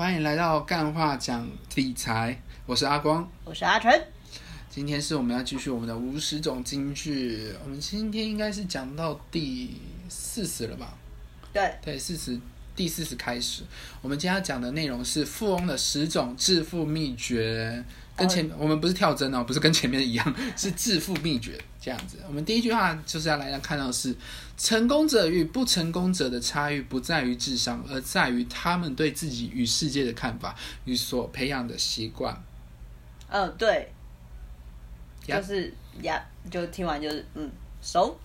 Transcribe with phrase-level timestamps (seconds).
[0.00, 4.02] 欢迎来到干话讲理财，我是阿光，我是阿纯。
[4.70, 9.78] 今天是我们要继续我们的五十种金句，我们今天应该是讲到第
[10.08, 10.96] 四十了吧？
[11.52, 12.40] 对，对，四十
[12.74, 13.62] 第四十开始。
[14.00, 17.84] 我们今天要讲的内容是富翁的十种致富秘诀，
[18.20, 22.18] 跟前、我们不是跳针哦，不是跟前面一样， 是致富秘诀这样子。
[22.28, 24.14] 我们第一句话就是要来看到是，
[24.56, 32.40] 成功者与不成功者的差异不在于智商，而在于他们对自己与世界的看法与所培养的习惯。
[33.28, 33.90] 嗯，对，
[35.26, 38.18] 呀就是呀，就听完就是嗯，熟。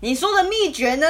[0.00, 1.06] 你说的秘诀呢？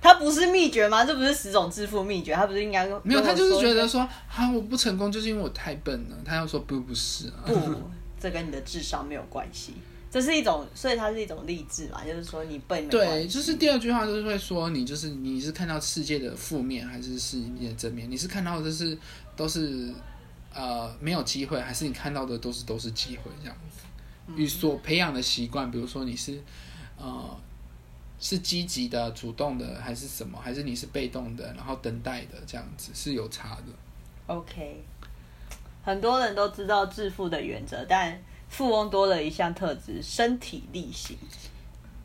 [0.00, 1.04] 它不是秘诀吗？
[1.04, 6.16] 这不是十种致富秘诀，他不是应该没有，他就是觉得说说，啊，我不成功就是因为我太笨了。
[6.24, 7.54] 他要说不，不是啊，不，
[8.18, 9.74] 这跟你的智商没有关系，
[10.10, 18.10] 这是一种，所以它是一种励志嘛，就是说你笨对，就是第二句话就是会说你就是你是看到世界的负面还是世界的正面？
[18.10, 18.96] 你是看到的是
[19.36, 19.92] 都是
[20.54, 23.82] 呃没有机会，还是你看到的都是都是机会这样子？
[24.36, 26.40] 与所培养的习惯，比如说你是
[26.96, 27.36] 呃
[28.22, 30.38] 是积极的、主动的，还是什么？
[30.40, 33.64] 还是你是被动的，然后等待的这样子是有差的。
[34.28, 34.80] OK，
[35.82, 38.16] 很多人都知道致富的原则，但
[38.48, 41.18] 富翁多了一项特质：身体力行。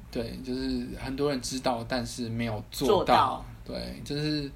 [0.10, 4.52] 对，就是很多人知道，但是没有做做到对，就是执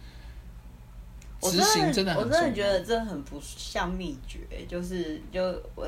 [1.41, 5.39] 我真的行真的很我真的觉得这很不像秘诀，就是就
[5.75, 5.87] 我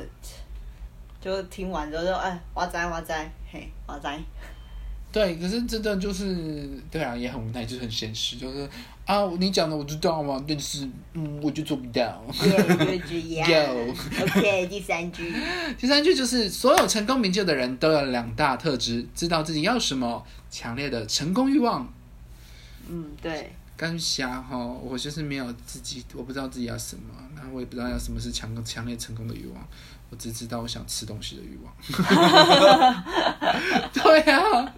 [1.19, 4.19] 就听完之后就哎，哇哉哇哉，嘿，哇哉，
[5.13, 8.67] 对，可是真的就是对啊，也很无奈，就是很现实，就是
[9.05, 12.25] 啊，你讲的我知道嘛，但是嗯，我就做不到。
[12.41, 13.47] 对，就这样。
[13.51, 15.31] 有 OK，第三句，
[15.77, 21.87] 第三句就是，所有成功名就的人都有两大特质：知道自己要什么，强烈的成功欲望。
[22.89, 29.63] 嗯，对，刚瞎哈，我就是没有自己，我不知道自己要什么，然后我也不知道要什么是强强烈成功的欲望，
[30.09, 31.71] 我只知道我想吃东西的欲望。
[33.93, 34.73] 对啊，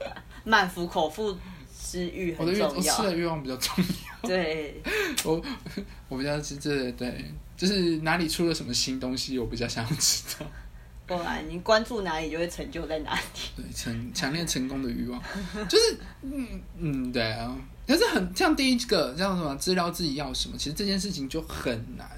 [0.46, 1.36] 满腹口腹
[1.92, 3.04] 之欲我的欲我吃很重要。
[3.04, 4.30] 的欲望比较重要。
[4.30, 4.82] 对，
[5.26, 5.42] 我
[6.08, 7.26] 我比较是这对，
[7.58, 10.46] 就是哪里出了什么新东西，我比较想要知道。
[11.08, 13.22] 不然你关注哪里，就会成就在哪里。
[13.56, 15.22] 对，成强烈成功的欲望，
[15.70, 16.48] 就是嗯
[16.80, 17.56] 嗯，对啊。
[17.86, 22.10] 但是很像第一个像什么知道自己要什么，其实这件事情就很难。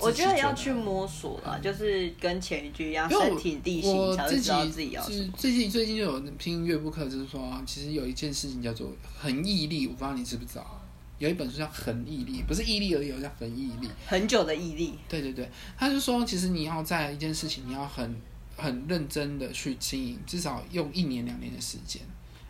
[0.00, 5.16] 我觉得要去摸索了，就是跟前一句一样，身体力行自才会知道己自己要什么。
[5.16, 10.74] 是最近最近就有听乐部课，就是说，其实有一件事情叫做恒毅力，我不知道你知不知道。
[11.18, 13.88] 有一本书叫《恒毅力》，不是毅力而已，叫恒毅力。
[14.06, 18.14] 很久的毅力，对对对，他就说，其实你要在一件事情，你要很
[18.56, 22.00] 很认真的去经营，至少用一年两年的时间。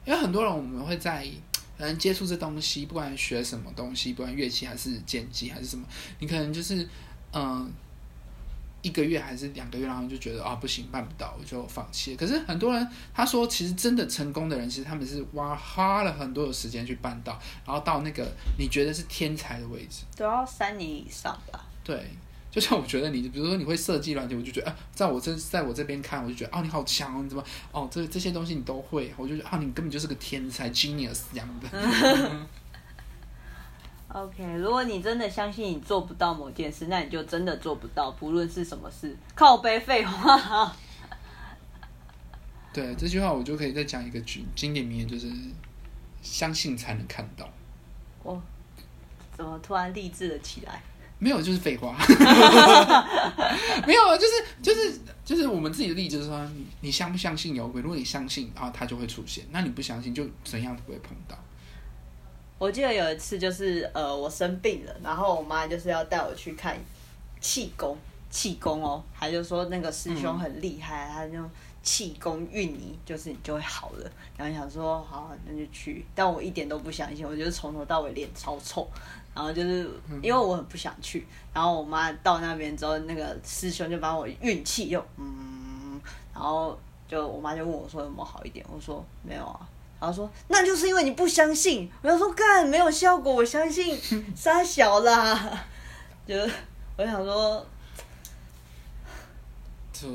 [0.05, 1.27] 因为很多人我们会在
[1.79, 5.87] 可能接触这东西，不管学什么东西，不管乐器还是剪辑还是什么，
[6.19, 6.87] 你可能就是
[7.33, 7.73] 嗯。
[8.81, 12.17] 一个月还是两个月，然后就觉得啊不行，办不到，我就放弃了。
[12.17, 18.25] 可是很多人他说，其实真的成功的人，其实他们是花花了很多的时间去办到，然后到那个
[18.57, 20.05] 你觉得是天才的位置。
[20.17, 21.61] 都要三年以上吧。
[21.83, 22.09] 对，
[22.53, 31.69] 就像我觉得你，比如说你会设计软件，我就觉得，啊，在我这在我这边看，我就觉得，哦，你好强哦，你怎么，哦，这这些东西你都会，我就觉得，啊，你根本就是个天才 genius 这样的。
[34.09, 39.15] OK，如果你真的相信你做不到某件事，那你就真的做不到，不论是什么事。
[39.35, 40.75] 靠背废话。
[42.73, 45.31] 对，这句话我就可以再讲一个句经典名言，就是
[46.23, 47.49] 相信才能看到，
[48.23, 48.41] 我
[49.37, 50.83] 怎么突然励志了起来？
[51.19, 51.97] 没有就是废话，
[53.87, 57.83] 没有啊，就是就是就是我们自己的例子，就是说你你相不相信有鬼？
[57.83, 61.37] 如果你相信然后，它就会出现；那你不相信，就怎样都不会碰到。
[62.59, 66.77] 我记得有一次就是呃我生病了，然后我妈就是要带我去看
[67.41, 67.97] 气功，
[68.31, 71.39] 气功哦，她就说那个师兄很厉害，他就
[71.83, 74.11] 气功运你，就是你就会好了。
[74.37, 78.87] 然后想说好，那就去，但我一点都不相信，我觉得从头到尾脸超臭。
[79.35, 79.89] 然后就是
[80.21, 86.01] 因为我很不想去，然后我妈到那边之后，那个师兄就把我运气又嗯，
[86.35, 86.77] 然后
[87.07, 89.61] 就我妈就问我说有没有好一点，我说没有啊。
[90.01, 93.99] 然后说那就是因为你不相信，我就说干没有效果，我相信。
[94.37, 95.65] 傻小啦，
[96.27, 96.35] 就
[96.97, 97.67] 我想说。
[99.93, 100.09] 就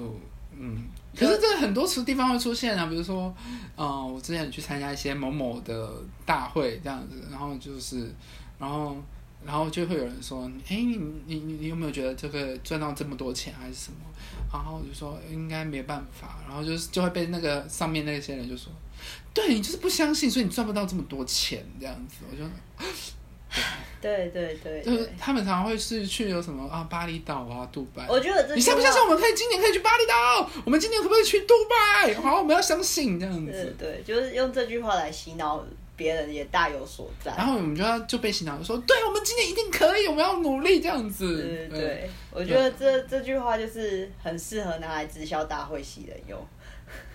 [0.57, 3.35] 嗯，可是这个很多处地方会出现啊，比如说，
[3.75, 5.91] 呃，我之前去参加一些某某的
[6.25, 8.09] 大会这样子，然后就是，
[8.57, 8.95] 然后
[9.45, 13.97] 然后就会有人说，哎，你你你你有没有觉得这个赚到这么多钱还是什么？
[14.51, 18.71] 然后我就说应该没办法，然后就是就会被那个上面那些人就说，
[19.33, 22.43] 对你就是不相信，所以你赚不到这么多钱这样子，我就
[24.01, 28.05] 对对对就是，他们常常会是去有什么啊巴厘岛啊、杜拜。
[28.07, 30.49] 我觉得这你相不相信我们可以今年可以去巴厘岛？
[30.65, 32.13] 我们今年可不可以去杜拜？
[32.15, 33.75] 好，我们要相信这样对子。
[33.77, 35.63] 对，就是用这句话来洗脑
[35.95, 37.35] 别人，也大有所在。
[37.35, 41.41] 然后我们就要就被洗脑，就说对，我们今年一定可以，我们要努力这样子。
[41.41, 46.39] 对对对，我觉得这这句话就是很适合拿来直销大会洗人用，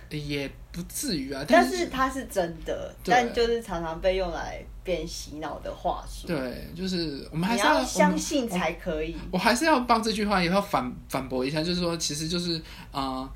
[0.09, 6.27] 也不至于啊，但是是它是真的，但就是常常被用来变洗脑的话术。
[6.27, 8.47] 对，就是我们还是要要相信。
[8.47, 9.15] 才可以。
[9.31, 12.55] 我还是要帮这句话也要反反驳一下，就是说，其实就是
[12.91, 13.29] 啊、呃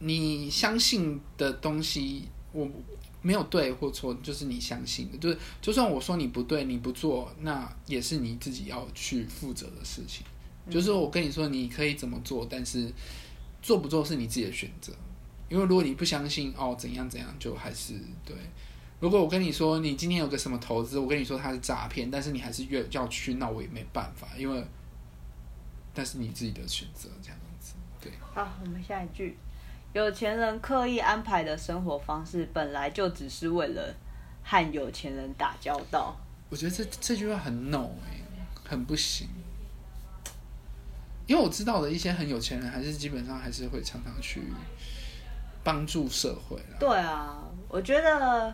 [0.00, 2.68] 你相信的东西，我
[3.24, 10.24] 没有对或错，就是你相信的，就是就算我说你不对，你不做，那也是你自己要去负责的事情。
[10.70, 12.92] 就是我跟你说你可以怎么做，但是
[13.62, 14.92] 做不做是你自己的选择。
[15.48, 17.94] 因为如果你不相信哦怎样怎样，就还是
[18.24, 18.36] 对。
[19.00, 24.64] 如果我跟你说你今天有个什么投资，我跟你说它是诈骗，但是你还是越要去，那我也没办法，因为
[25.92, 27.74] 但是你自己的选择，这样子。
[28.00, 29.36] 对，好，我们下一句：
[29.94, 33.94] 有钱人刻意安排的生活方式，本来就只是为了
[34.42, 36.16] 和有钱人打交道。
[36.50, 38.20] 我觉得这这句话很 no 哎、
[38.68, 39.28] 很不行。
[41.26, 44.42] 因为我知道的一些很有钱人，还是基本上还是会常常去
[45.62, 46.76] 帮助社会啦。
[46.80, 47.38] 对啊，
[47.68, 48.52] 我觉得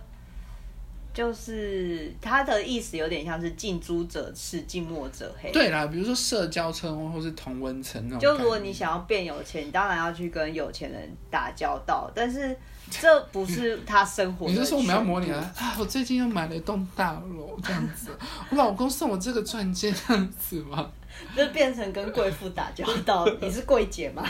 [1.12, 5.50] 就是他的意思有点像是近朱者赤，近墨者黑。
[5.50, 8.20] 对啦，比如说社交称或是同温层那种。
[8.20, 12.56] 就如果你，想要变有钱，你当然要去跟有钱人打交道，但是
[12.90, 14.46] 这不是他生活。
[14.50, 15.52] 你是说我们要模拟啊？
[15.56, 18.10] 啊，我最近又买了一栋大楼这样子，
[18.50, 20.90] 我老公送我这个钻戒这样子吗？
[21.36, 23.26] 就变成跟贵妇打交道？
[23.40, 24.24] 你是柜姐吗？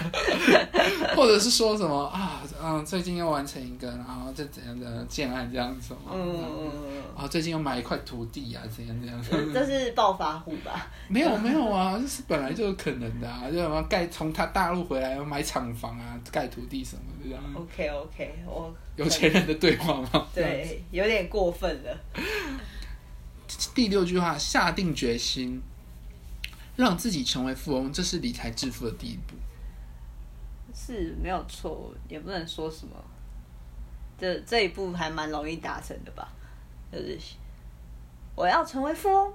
[1.17, 2.43] 或者是说什么啊？
[2.62, 6.12] 嗯，最近又完成一个，然后这怎样的建案这样子吗？
[6.12, 9.25] 嗯嗯嗯啊，最近又买一块土地啊，怎样怎样？
[9.31, 10.88] 嗯，这是暴发户吧？
[11.09, 17.43] 没有没有啊，这是本来就有可能的啊，就什么盖从他大陆回来要买厂房啊，盖土地什么的这样。
[17.55, 20.27] OK OK，我有钱人的对话吗？
[20.35, 21.97] 对有点过分了。
[23.75, 25.61] 第六句话，下定决心
[26.81, 29.35] 让自己成为富翁，这是理财致富的第一步。
[30.75, 32.94] 是没有错，也不能说什么。
[34.19, 36.32] 这这一步还蛮容易达成的吧？
[36.91, 37.19] 就是
[38.35, 39.32] 我要成为富翁，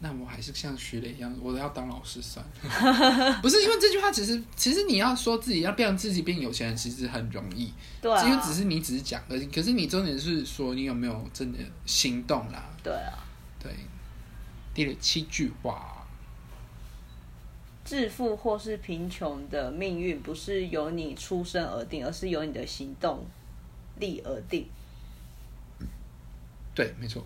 [0.00, 3.38] 那我还是像徐磊一样，我要当老师算了。
[3.42, 9.46] 不是因为这句话，其实其实你要说自己要变自己变有钱人，其实很容易，对啊，因为只是你只是讲而已。
[9.46, 12.64] 可是你重点是说你有没有真的行动啦？
[12.82, 13.12] 对啊，
[13.60, 13.72] 对，
[14.74, 16.06] 第七句话，
[17.84, 23.24] 致富或是贫穷的命运不是由你出生而定，而是由你的行动
[23.98, 24.66] 力而定。
[26.74, 27.22] 对，没错。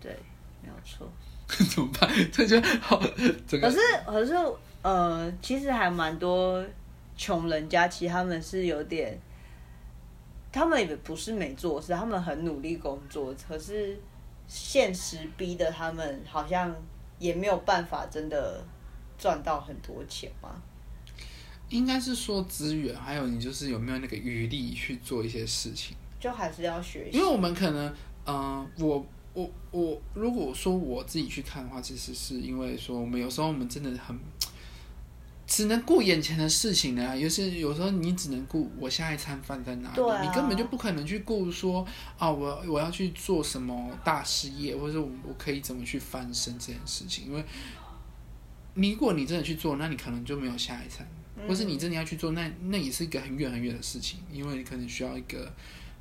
[0.00, 0.16] 对，
[0.62, 1.06] 没有错。
[1.48, 2.10] 怎么办？
[2.30, 4.34] 这就好，可是可是
[4.82, 6.64] 呃，其实还蛮多
[7.16, 9.18] 穷人家，其实他们是有点，
[10.52, 13.98] 他们也不是没做事，他们很努力工作，可是
[14.48, 16.74] 现实逼的他们好像
[17.18, 18.64] 也没有办法真的
[19.18, 20.60] 赚到很多钱吗。
[21.68, 25.94] 应该是说资源，还有你就是有没有那个余力去做一些事情。
[26.18, 27.94] 就还是要学习因为，我们可能，
[28.26, 34.18] 嗯、我我我，如果说我自己去看的话，其实是因为说我们有时候我们真的很
[35.58, 40.22] 只能顾眼前的事情呢，有时有时候你只能顾我下一餐饭在哪里，啊。
[40.22, 41.84] 你根本就不可能去顾说
[42.16, 47.44] 啊，我我要去做什么大事业，或者我我可以怎么去翻身这件事情，因为
[48.74, 51.04] 你如果你真的去做，那你可能就没有下一餐，
[51.48, 55.52] 或是你真的要去做，那那也是一个很远很远的事情，因为你可能需要一个。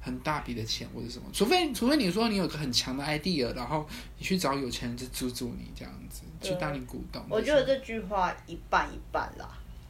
[0.07, 3.85] 很大笔的钱或者什么，除非除非你说你有个很强的 idea，然后
[4.17, 7.21] 你去找有钱人去资助你这样子，去当你股东。
[7.29, 9.47] 我觉得这句话一半一半啦，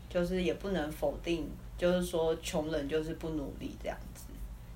[0.10, 1.48] 就是也不能否定，
[1.78, 4.24] 就是说穷人就是不努力这样子，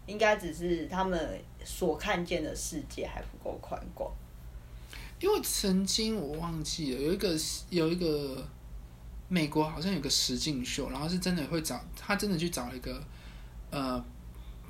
[0.05, 4.09] 应该只是他们所看见的世界还不够宽广。
[5.19, 7.35] 因为曾经我忘记了有一个
[7.69, 8.43] 有一个
[9.27, 13.01] 美国好像有个实境秀，然后是真的会找他真的去找一个
[13.69, 14.03] 呃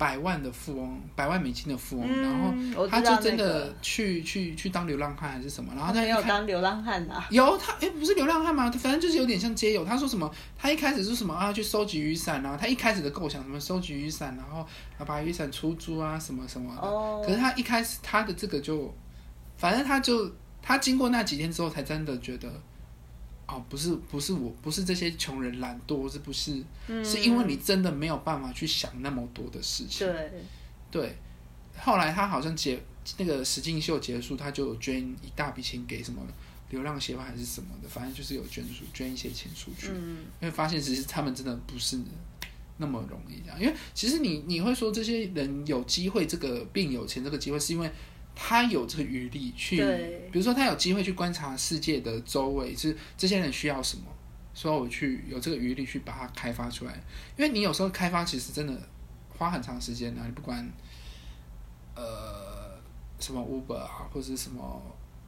[0.02, 8.68] 百万的富翁，百万美金的富翁，嗯然后他就真的那个去、去去当流浪汉还是什么，然后他没有当流浪汉啊，有他哎、不是流浪汉吗？
[8.68, 9.84] 他反正就是有点像街友。
[9.84, 10.28] 他说什么？
[10.58, 11.52] 他一开始是什么啊？
[11.52, 14.56] 去收集雨伞，啊他一开始的构想什么收集雨伞，然后
[14.90, 16.82] 然后把雨伞出租啊什么什么的。
[16.82, 18.92] 哦可是他一开始他的这个就，
[19.56, 20.28] 反正他就
[20.60, 22.50] 他经过那几天之后，才真的觉得，
[23.46, 26.62] 哦，不是不是我不是这些穷人懒惰，是不是？
[26.88, 30.06] 嗯是因为你真的没有办法去想那么多的事情。
[30.06, 30.32] 对，
[30.90, 31.16] 对，
[31.78, 32.80] 后来他好像结
[33.18, 36.22] 那个实境秀结束，他就有捐一大笔钱给什么
[36.70, 41.98] 流浪协会还是什么的，反正就是有捐出捐一些钱出去，嗯因为发现其实他们真的不是
[42.78, 47.90] 那么容易这样，因为其实你你会说这些人有机会这个变有钱这个机会，是因为
[48.34, 49.76] 他有这个余力去，
[50.30, 54.04] 比如说他有机会去观察世界的周围，是这些人需要什么，
[54.54, 56.92] 所以我去有这个余力去把它开发出来。
[57.36, 58.72] 因为你有时候开发其实真的
[59.28, 60.66] 花很长时间啊，你不管
[61.94, 62.80] 呃
[63.18, 64.82] 什么 Uber 啊，或者是什么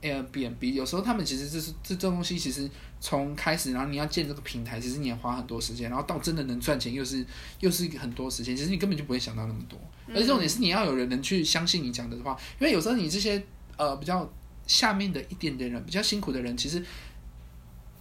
[0.04, 2.70] Airbnb，有时候他们其实这是这这东西其实
[3.00, 7.24] 从开始，然后你要建这个平台，其实你也花很多时间，然后到真的能赚钱又是
[7.60, 9.78] 又是很多时间，其实你根本就不会想到那么多。
[10.08, 13.42] 而且重点是你要有人能去相信你讲的话，因为有时候你这些
[13.78, 14.30] 呃比较
[14.66, 16.84] 下面的一点点人，比较辛苦的人，其实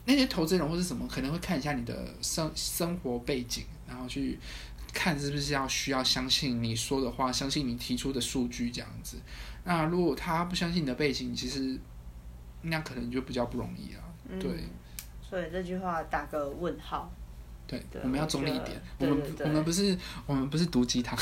[0.04, 4.38] 那些投资人或是什么可能会看一下你的生生活背景，然后去
[4.92, 9.16] 看是不是要需要相信你说的话，相信你提出的数据这样子。
[9.66, 11.80] 那如果他不相信你的背景，其实
[12.64, 14.02] 那可能就比较不容易啊。
[14.28, 14.52] 嗯，对。
[15.22, 17.10] 所以这句话打个问号。
[17.66, 18.82] 对，对我们要中立一点。
[19.00, 21.18] 我们我们不是我们不是毒鸡汤。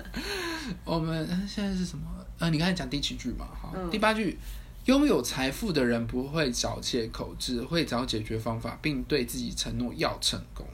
[0.84, 2.06] 我们呃现在是什么？
[2.38, 4.38] 呃，你刚才讲第七句嘛，哈，嗯第八句，
[4.84, 10.66] 拥有财富的人不会找借口，只会找解决方法，并对自己承诺要成功。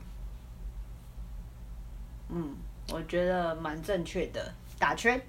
[2.28, 2.54] 嗯，
[2.90, 5.20] 我觉得蛮正确的，打圈。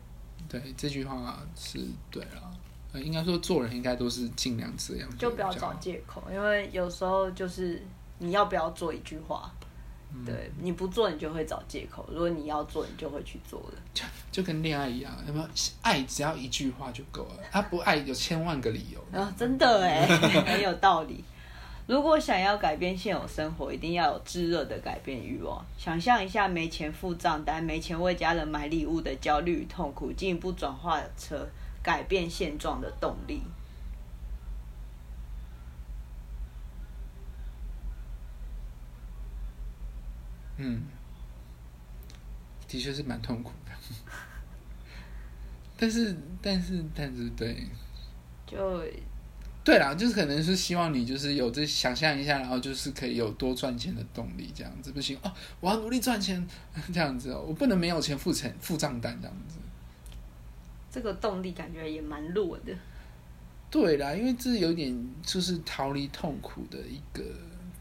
[0.50, 1.79] 对，这句话是
[2.12, 2.51] 对了。
[2.93, 7.83] 呃，应该说做人应该都是尽量这样，就不要找借口，因为有时候就是
[8.19, 9.51] 你要不要做一句话，
[10.13, 13.77] 嗯对，你不做你就会找借口，如果你要做，你就会去做的。
[13.93, 15.47] 就就跟恋爱一样，有没有？
[15.81, 19.19] 爱只要一句话就够了，他不爱有千万个理由。
[19.19, 20.05] 啊，真的哎，
[20.45, 21.23] 很有道理。
[21.85, 25.65] 如果想要改变现有生活，一定要有炙热的改变欲望。
[25.77, 31.38] 想象一下，没钱付账单、没钱为家人买礼物的焦虑与痛苦，进一步转化成
[31.84, 33.44] 改变现状的动力。
[40.58, 40.84] 嗯，
[42.68, 43.72] 的确是蛮痛苦的。
[45.75, 47.68] 但是，但是，但是，对，
[48.46, 48.82] 就
[49.63, 56.48] 对啦，就是可能是希望你就是有这想象一下，然后就是可以有多赚钱的动力，这样子不行哦，我要努力赚钱，
[56.94, 59.58] 这样子哦，我不能没有钱付钱付账单这样子。
[60.93, 62.71] 这个动力感觉也蛮弱的。
[63.71, 67.23] 对啦，因为这有点就是逃离痛苦的一个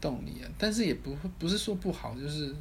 [0.01, 2.51] 动力啊，但是也不会不是说不好，就是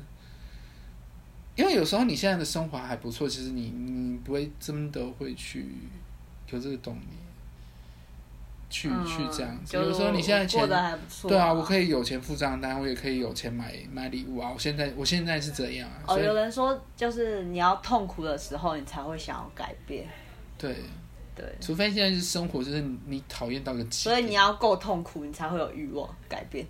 [1.56, 5.66] 因为有时候你现在的生活还不错，其实你你不会真的会去
[6.50, 7.06] 有这个动力
[8.68, 9.72] 去、嗯去这样子。
[9.72, 11.88] 就有时候你现在钱还不错、对啊，我可以。
[11.88, 14.50] 有钱付账单，我也可以有钱买买礼物啊。
[14.52, 20.06] 我现在我现在是这样啊，哦，有人说，就是你要痛苦的时候，你才会想要改变。
[20.62, 20.76] 对，
[21.34, 26.64] 对，除非现在是生活，就是你讨厌到个极点，所以你要够痛苦，你才会有欲望改变。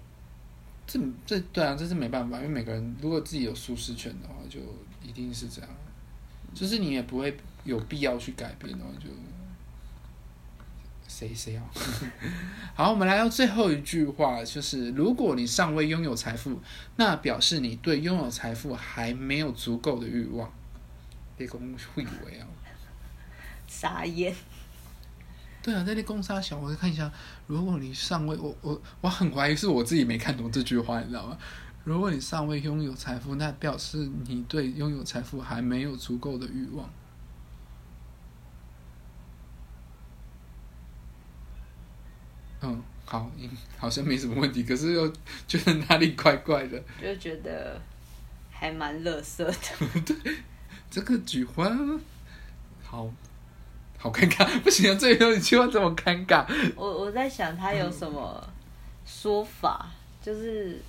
[0.87, 4.59] 这这对啊，这是没办法，因为每个人如果自己有舒适圈的话，就
[5.07, 5.71] 一定是这样，
[6.55, 9.11] 就是你也不会有必要去改变的话，就
[11.07, 11.63] 谁谁要。
[12.75, 16.59] 好，我们来到最后一句话，就是如果你尚未拥有财富，
[16.97, 20.51] 那表示你对拥有财富还没有足够的欲望。
[21.37, 21.61] 别公
[21.95, 22.47] 会以为啊。
[23.73, 24.35] 傻眼。
[25.63, 27.11] 对啊，在那攻杀小，我看一下。
[27.47, 31.39] 如果你尚未，我我我很怀疑是我自己没看懂这句话，你知道吗？
[31.85, 36.89] 如果你尚未拥有财富，那表示你对拥有财富还没有足够的欲望。
[42.61, 43.49] 嗯，好，嗯
[43.79, 45.13] 好像没什么问题，可是又
[45.49, 46.81] 觉得哪里怪怪的。
[47.01, 47.81] 就觉得
[48.51, 50.15] 还蛮乐色的。
[50.91, 51.71] 这个菊花，
[52.83, 53.13] 好
[54.03, 54.95] 好尴尬，不行啊！
[54.99, 56.45] 最后一句话这么尴尬。
[56.75, 58.45] 我我在想他有什么
[59.07, 59.89] 说法，
[60.21, 60.83] 就是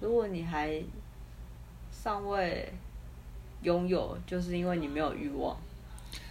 [0.00, 0.82] 如果你还
[1.92, 2.72] 尚未
[3.60, 5.54] 拥有，就是因为你没有欲望。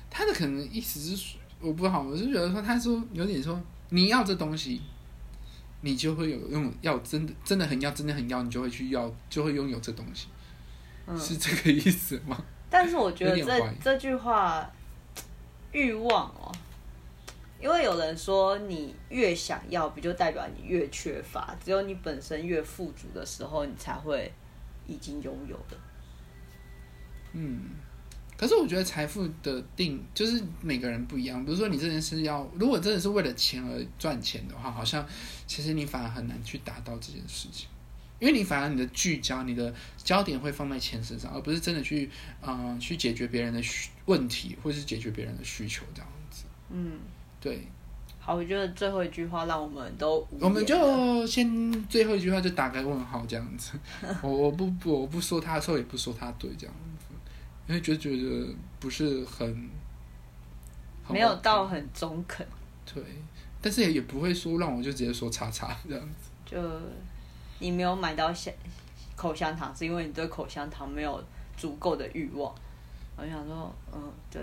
[0.10, 4.82] 他的可能意思是说，我不好，我是觉得说，他说有点说，你要这东西，
[5.82, 10.30] 你就会有用要真的真的很要，真的很要，你就会去要，就会拥有这东西，
[11.06, 12.44] 嗯，是这个意思吗？
[12.70, 14.70] 但是我觉得这这句话
[15.72, 16.52] 欲望哦，
[17.60, 21.56] 因为有人说你越想要，不就代表你越缺乏？
[21.64, 24.32] 只有你本身越富足的时候，你才会
[24.88, 25.78] 已经拥有的。
[27.34, 27.72] 嗯，
[28.38, 31.44] 可是我觉得财富的定就是每个人不一样。
[31.44, 35.06] 比如说你这件事要，如果真的是为了钱而赚钱的话，好像
[35.46, 37.68] 其实你反而很难去达到这件事情。
[38.20, 42.10] 因为你反而你的聚焦、你的焦点会放在钱身上，而不是真的去
[42.42, 46.44] 嗯、呃去解决别人的需问题，或是解决别人的需求这样子。
[46.70, 47.00] 嗯，
[47.40, 47.66] 对，
[48.20, 53.72] 好，我觉得最后一句话让我们都我们就先最后一句话就打个问号这样子。
[54.22, 57.06] 我我不不我不说他错，也不说他对这样子，
[57.68, 59.48] 因为就觉得不是很
[61.04, 62.46] 很没有到很中肯，
[62.86, 63.02] 对，
[63.62, 66.30] 但是也也不会说让我就直接说叉叉这样子。
[66.46, 66.58] 就
[67.60, 68.54] 你没有买到香
[69.16, 71.24] 口香糖，是因为你对口香糖没有
[71.58, 72.54] 足够的欲望。
[73.16, 74.42] 我就想说，嗯，对，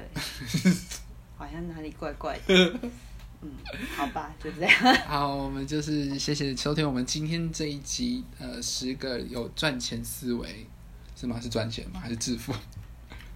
[1.37, 2.81] 好像哪里怪怪的。
[3.43, 3.51] 嗯，
[3.95, 4.95] 好吧，就这样。
[5.07, 10.67] 好，我们就是谢谢收听我们今天这一集，呃，十个有赚钱思维
[11.15, 11.39] 是吗？
[11.41, 12.01] 是赚钱吗？
[12.01, 12.55] 还是致富？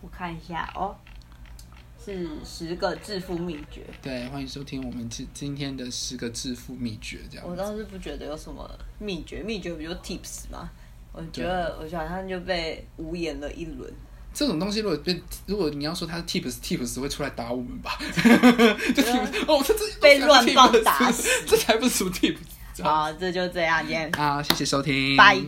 [0.01, 0.97] 我看一下哦，
[2.03, 3.83] 是十个致富秘诀。
[4.01, 7.47] 对，欢迎收听我们今今天的十个致富秘诀，这样。
[7.47, 10.71] 我倒是不觉得有什么秘诀，秘诀不就 tips 吗？
[11.13, 13.93] 我觉得，我好像就被无言了一轮。
[14.33, 17.99] 这种东西如果被，如果你要说它是 tips，tips 会出来打我们吧？
[18.95, 22.39] 就 tips 哦，这这被乱棒打死这才不是 tips。
[22.83, 25.39] 好，这就这样，今天好，谢谢收听，拜。